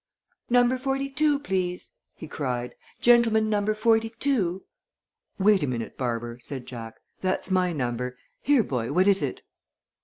[0.49, 2.73] "NUMBER FORTY TWO, please!" he cried.
[3.01, 4.63] "Gentleman number FORTY TWO!"
[5.37, 6.95] "Wait a minute, Barber," said Jack.
[7.21, 8.17] "That's my number.
[8.41, 9.43] Here, boy, what is it?"